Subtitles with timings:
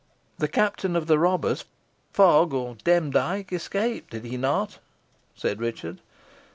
[0.39, 1.63] "The captain of the robbers,
[2.11, 4.79] Fogg or Demdike, escaped did he not?"
[5.35, 6.01] said Richard.